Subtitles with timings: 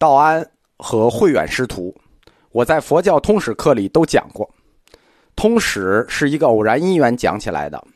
[0.00, 1.94] 道安和慧远师徒，
[2.52, 4.48] 我在佛教通史课里都讲过。
[5.36, 7.86] 通史是一个偶然因缘讲起来的，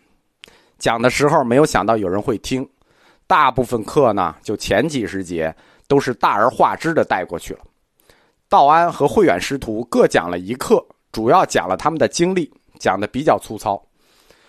[0.78, 2.68] 讲的时候没有想到有人会听，
[3.26, 5.56] 大部分课呢就前几十节
[5.88, 7.60] 都是大而化之的带过去了。
[8.50, 13.82] 道安和慧远师徒各讲了一课，主要讲了他们的经历，讲的比较粗糙，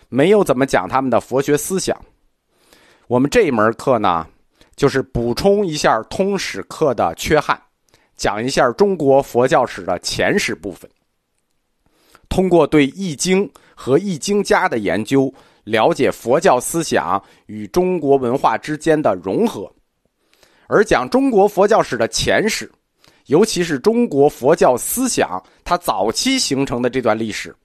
[0.10, 1.98] 没有怎么讲他们的佛学思想。
[3.08, 4.28] 我们这一门课呢，
[4.76, 7.62] 就是补充一下通史课的缺憾，
[8.16, 10.90] 讲一下中国佛教史的前史部分。
[12.28, 15.34] 通过对《易经》和《易经家》的研究，
[15.64, 19.72] 了解佛教思想与中国文化之间的融合，
[20.68, 22.70] 而讲中国佛教史的前史，
[23.28, 27.56] 尤其是中国佛教思想它早期形成的这段历史，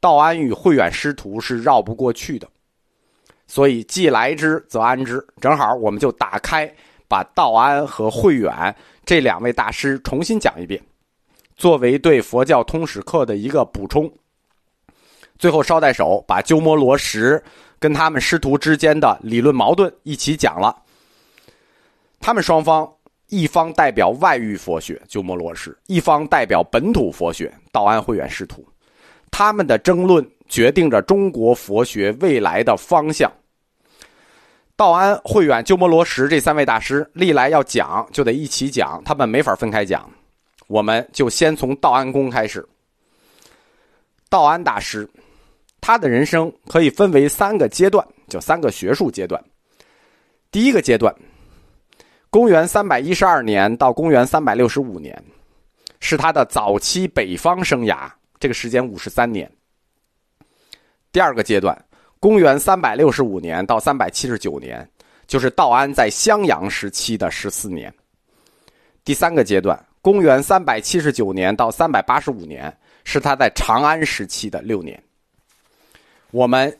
[0.00, 2.48] 道安与慧远师徒是绕不过去的。
[3.50, 6.72] 所以，既来之则安之，正好我们就打开，
[7.08, 8.72] 把道安和慧远
[9.04, 10.80] 这两位大师重新讲一遍。
[11.56, 14.08] 作为对佛教通史课的一个补充，
[15.36, 17.42] 最后捎带手把鸠摩罗什
[17.80, 20.84] 跟他们师徒之间的理论矛盾一起讲了。
[22.20, 22.88] 他们双方
[23.30, 28.64] 一方代表外域佛学鸠摩罗什，一方代表本土佛学道安慧远师徒，
[29.28, 33.28] 他们的争论决定着中国佛学未来的方向。
[34.80, 40.10] 道安、慧远、鸠摩罗什这三位大师历来要讲就得一起讲，他们没法分开讲。
[40.68, 42.66] 我们就先从道安公开始。
[44.30, 45.06] 道安大师，
[45.82, 49.38] 他的人生可以分为三个阶段，就三个学术阶段。
[50.50, 51.14] 第一个阶段，
[52.30, 55.22] 公元三百一十二年到公元三百六十五年，
[56.00, 59.52] 是他的早期北方生涯，这个时间五十三年。
[61.12, 61.78] 第二个阶段，
[62.20, 64.86] 公元三百六十五年到三百七十九年，
[65.26, 67.92] 就是道安在襄阳时期的十四年。
[69.02, 69.82] 第三个阶段。
[70.02, 74.98] 公元三百七十九年到三百八十五年是他在长安时期的六年。
[76.30, 76.74] 我们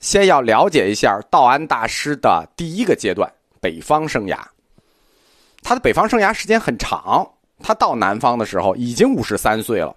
[0.00, 4.40] 先要了解一下道安大师的第一个阶段——北方生涯。
[5.62, 7.24] 他的北方生涯时间很长，
[7.60, 9.94] 他到南方的时候已经五十三岁了。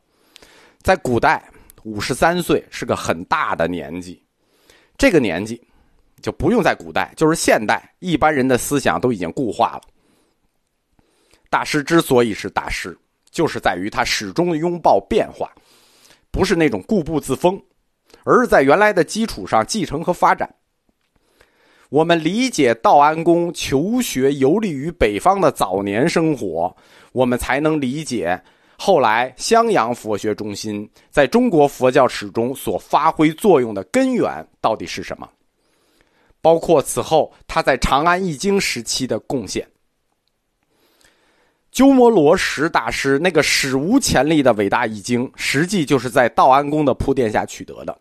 [0.84, 1.44] 在古代，
[1.82, 4.22] 五十三岁是个很大的年纪。
[4.98, 5.62] 这个年纪
[6.22, 9.82] 就不用在古代，就是现代，一般人的思想都已经固化了。
[11.50, 12.98] 大师之所以是大师，
[13.30, 15.52] 就是在于他始终拥抱变化，
[16.32, 17.62] 不是那种固步自封，
[18.24, 20.54] 而是在原来的基础上继承和发展。
[21.90, 26.76] 我们理解道安公求学游历于北方的早年生活，
[27.14, 28.42] 我们才能理解
[28.78, 35.28] 后来襄阳佛学中心在中国佛教史中所发挥作用的根源到底是什么，
[36.42, 39.68] 包括此后他在长安易经时期的贡献。
[41.72, 48.00] 鸠摩罗什大师那个史无前例的伟大易经，实际就是在道安公的铺垫下取得的。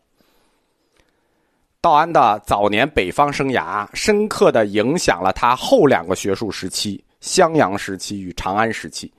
[1.81, 9.13] 道安的早年北方生涯，深刻的影响了他后两个学术时期——襄阳时期与长安时期，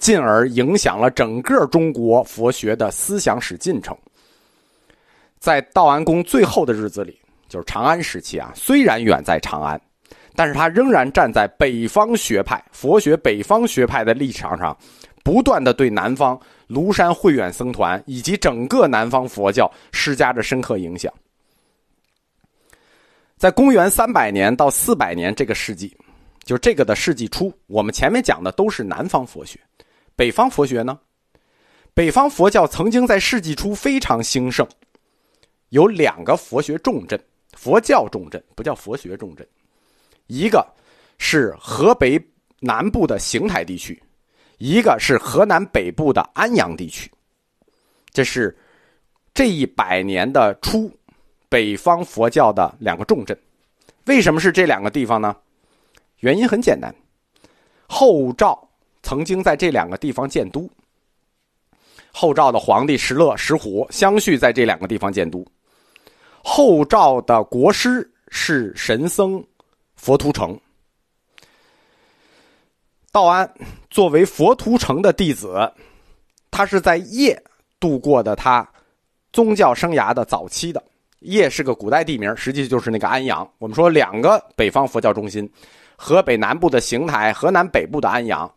[0.00, 3.96] 进而影响了整个中国佛学的思想史进程。
[5.38, 7.16] 在道安公最后的日子里，
[7.48, 9.80] 就是长安时期啊，虽然远在长安。
[10.36, 14.74] 但是他仍然站在北方学派佛学北方学派的立场上，
[15.24, 21.12] 不断的对南方庐山慧远僧团以及整个南方佛教施加着深刻影响。
[23.36, 25.94] 在公元三百年到四百年这个世纪，
[26.44, 29.58] 就这个的世纪初，我们前面讲的都是南方佛学，
[30.16, 30.98] 北方佛学呢？
[31.92, 34.66] 北方佛教曾经在世纪初非常兴盛，
[35.70, 37.20] 有两个佛学重镇，
[37.54, 39.46] 佛教重镇不叫佛学重镇。
[40.28, 40.66] 一个
[41.18, 42.20] 是河北
[42.60, 44.00] 南部的邢台地区，
[44.58, 47.10] 一个是河南北部的安阳地区。
[48.12, 48.56] 这是
[49.34, 50.90] 这一百年的初，
[51.48, 53.36] 北方佛教的两个重镇。
[54.06, 55.36] 为什么是这两个地方呢？
[56.18, 56.94] 原因很简单，
[57.88, 58.69] 后赵
[59.10, 60.70] 曾经在这两个地方建都。
[62.12, 65.44] 后赵的皇帝石勒、石虎相续在这两个地方建都。
[66.44, 69.44] 后赵的国师是神僧。
[69.96, 70.58] 佛图澄，
[73.12, 73.52] 道安
[73.90, 75.70] 作为佛图澄的弟子，
[76.50, 77.38] 他是在夜
[77.80, 78.66] 度过的他
[79.32, 80.82] 宗教生涯的早期的。
[81.18, 83.46] 夜是个古代地名，实际就是那个安阳。
[83.58, 85.46] 我们说两个北方佛教中心，
[85.96, 88.50] 河北南部的邢台，河南北部的安阳，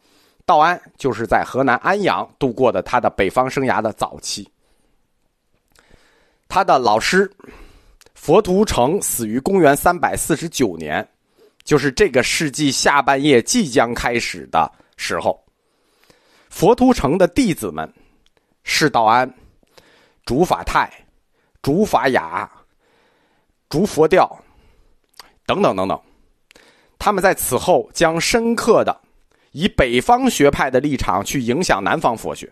[0.46, 4.50] 道安就是在河南安阳度过的他的北方生涯的早期。
[6.48, 7.32] 他的老师
[8.14, 11.08] 佛图澄死于公元三百四十九年。
[11.64, 15.42] 就是这个世纪下半叶即将开始的时候，
[16.50, 17.90] 佛图澄的弟子们，
[18.66, 19.34] 释道安、
[20.26, 20.92] 竺法泰、
[21.62, 22.52] 竺法雅、
[23.70, 24.30] 竺佛调
[25.46, 25.98] 等等等等，
[27.00, 28.94] 他们在此后将深刻的
[29.54, 32.52] 以北方学派的立场去影响南方佛学。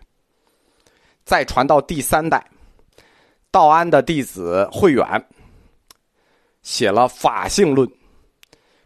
[1.24, 2.44] 再传到第三代，
[3.50, 5.04] 道安的弟子慧远
[6.62, 7.86] 写了《法性论》，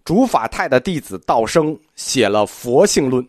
[0.04, 3.24] 竺法泰的弟子道生写了《佛性论》，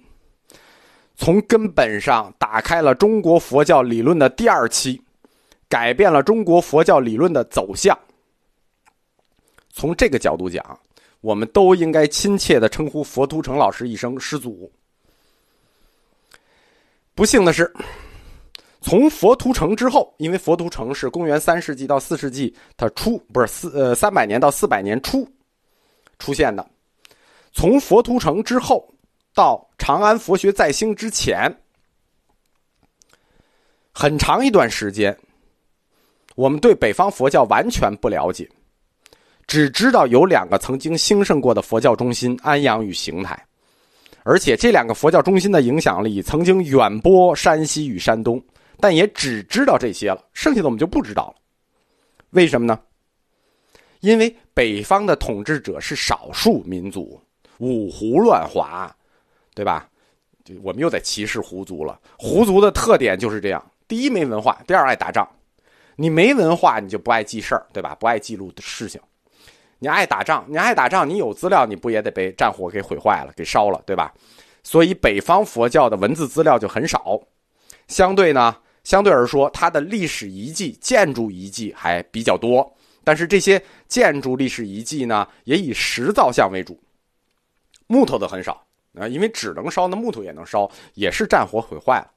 [1.15, 5.01] 从根本上打开了中国佛教理论的第二期，
[5.69, 7.97] 改变了中国佛教理论的走向。
[9.69, 10.79] 从这个角度讲，
[11.21, 14.71] 我们都应该亲切的称呼佛图澄老师一声师祖。
[17.17, 17.73] 不幸的是。
[18.79, 25.27] 从佛图城之后，因为佛图城是公元三世纪到四世纪，它初不是四呃三百年到四百年初
[26.19, 26.65] 出现的。
[27.51, 28.87] 从佛图城之后
[29.33, 31.51] 到长安佛学再兴之前，
[33.91, 35.17] 很长一段时间，
[36.35, 38.47] 我们对北方佛教完全不了解，
[39.47, 43.43] 只知道有两个曾经兴盛过的佛教中心——安阳与邢台，
[44.27, 48.43] 而且这两个佛教中心的影响力曾经远播山西与山东。
[48.79, 51.35] 但也只知道这些了，剩下的我们就不知道了。
[52.31, 52.79] 为什么呢？
[54.01, 57.19] 因为北方的统治者是少数民族，
[57.57, 58.95] 五胡乱华，
[59.55, 59.89] 对吧？
[60.61, 61.99] 我们又在歧视胡族了。
[62.19, 65.27] 胡族的特点就是这样：第一没文化，第二爱打仗。
[65.95, 67.95] 你没文化，你就不爱记事儿，对吧？
[67.95, 69.01] 不爱记录的事情。
[69.79, 74.13] 你爱打仗，你爱打仗，你有资料，你不也得被战火给毁坏了，给烧了，对吧？
[74.63, 77.19] 所以北方佛教的文字资料就很少，
[77.87, 78.57] 相对呢。
[78.83, 86.79] 相对而说，它的历史遗迹、建筑遗迹还比较多，但是这些建筑历史遗迹呢，也以石造像为主，
[87.87, 88.65] 木头的很少
[88.97, 92.07] 啊，因为纸能烧，那木头也能烧，也是战火毁坏了。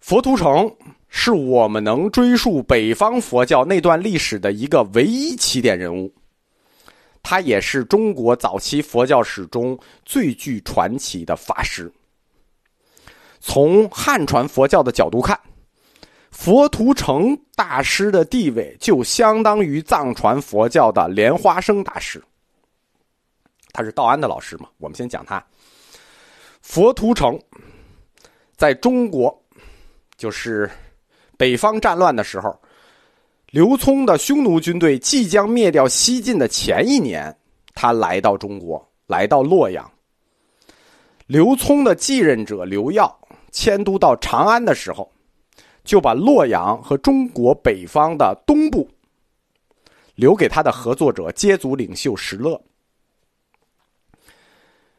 [0.00, 0.76] 佛图澄
[1.08, 6.12] 是我们能追溯北方佛教那段历史的一个唯一起点人物，
[7.22, 11.90] 他也是中国早期佛教史中最具传奇的法师。
[13.40, 15.38] 从汉传佛教的角度看，
[16.32, 22.22] 佛图澄大师的地位就相当于藏传佛教的莲花生大师。
[23.72, 24.68] 他是道安的老师嘛？
[24.78, 25.42] 我们先讲他。
[26.62, 27.40] 佛图澄
[28.56, 29.40] 在中国，
[30.16, 30.68] 就是
[31.36, 32.58] 北方战乱的时候，
[33.50, 37.36] 刘聪的匈奴军队即将灭掉西晋的前一年，
[37.74, 39.90] 他来到中国，来到洛阳。
[41.26, 43.18] 刘聪的继任者刘耀。
[43.52, 45.10] 迁都到长安的时候，
[45.82, 48.86] 就把洛阳和中国北方的东部
[50.14, 52.60] 留给他的合作者接族领袖石勒。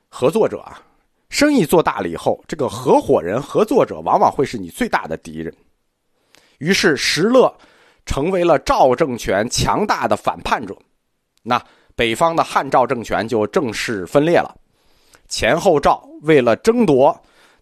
[0.10, 0.82] 合作者啊，
[1.30, 5.54] 生意做大了以后，这个合伙人、合作者往往会是你最大的敌人。
[6.58, 7.54] 于是石勒
[8.06, 10.76] 成为了赵政权强大的反叛者，
[11.44, 11.62] 那
[11.96, 14.56] 北方的汉赵政权就正式分裂了。
[15.28, 17.20] 前后赵为了争夺。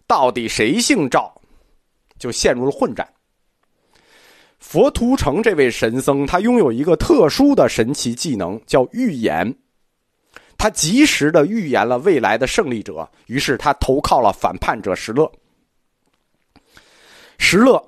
[0.08, 1.34] 到底谁姓赵，
[2.16, 3.04] 就陷入了混战。
[4.60, 9.52] 佛图澄这位神僧，他拥有一个特殊的神奇技能，叫预言。
[10.56, 15.28] 他及时的预言了未来的胜利者，于是他投靠了反叛者石勒。
[17.38, 17.84] 石勒，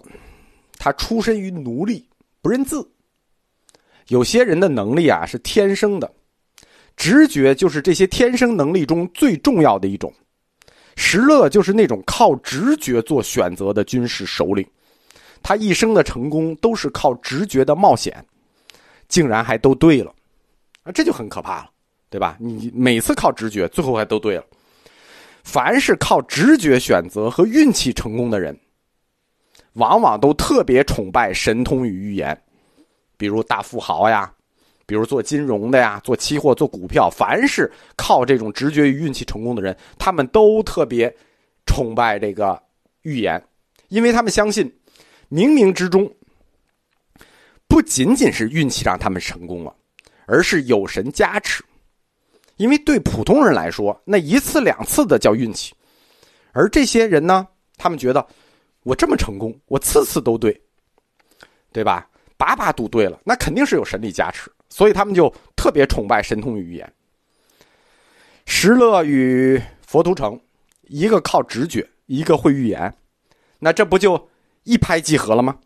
[0.88, 2.08] 他出身于奴隶，
[2.40, 2.90] 不认字。
[4.06, 6.10] 有些人的能力啊是天生的，
[6.96, 10.10] 直觉就是这些天生能力中最重要的一种。
[10.96, 14.66] 石勒就是那种靠直觉做选择的军事首领，
[15.42, 18.24] 他一生的成功都是靠直觉的冒险，
[19.08, 20.10] 竟然还都对了，
[20.84, 21.70] 啊，这就很可怕了，
[22.08, 22.38] 对吧？
[22.40, 24.44] 你每次靠直觉，最后还都对了。
[25.44, 28.58] 凡是靠直觉选择和运气成功的人，
[29.78, 32.38] 往往都特别崇拜神通与预言，
[33.16, 34.32] 比如大富豪呀。
[34.86, 41.14] 比如做金融的呀，做期货、做股票，凡是靠这种直觉与运气成功的人，他们都特别
[41.66, 42.58] 崇拜这个
[43.02, 43.38] 预言，
[43.88, 44.64] 因为他们相信，
[45.30, 46.10] 冥冥之中
[47.66, 49.74] 不仅仅是运气让他们成功了，
[50.24, 51.62] 而是有神加持。
[52.56, 55.74] 因为对普通人来说，那一次两次的叫运气，
[56.52, 58.26] 而这些人呢，他们觉得
[58.82, 60.60] 我这么成功，我次次都对，
[61.72, 62.08] 对吧？
[62.36, 64.50] 把把赌对了，那肯定是有神力加持。
[64.70, 66.92] 所以他们就特别崇拜神通与预言。
[68.46, 70.38] 石勒与佛图澄，
[70.82, 72.94] 一个靠直觉，一个会预言，
[73.58, 74.28] 那这不就
[74.64, 75.58] 一拍即合了吗？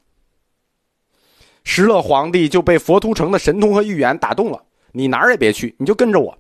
[1.65, 6.39] 石勒皇帝就被佛图澄的神通和预言打动了，你哪儿也别去，你就跟着我。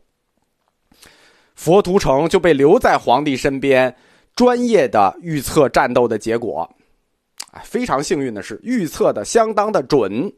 [1.54, 3.94] 佛图澄就被留在皇帝身边，
[4.34, 6.68] 专业的预测战斗的结果。
[7.62, 10.32] 非常幸运的是，预测的相当的准。